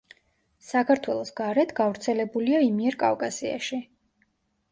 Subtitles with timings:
[0.67, 3.83] საქართველოს გარეთ გავრცელებულია იმიერკავკასიაში.